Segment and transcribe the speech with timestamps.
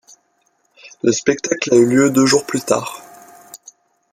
[1.03, 3.03] Le spectacle a eu lieu deux jours plus tard.